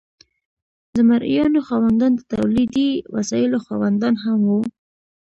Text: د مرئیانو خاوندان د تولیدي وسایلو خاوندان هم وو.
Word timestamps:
د 0.95 0.97
مرئیانو 1.09 1.59
خاوندان 1.69 2.11
د 2.15 2.21
تولیدي 2.33 2.89
وسایلو 3.15 3.57
خاوندان 3.65 4.13
هم 4.23 4.39
وو. 4.49 4.61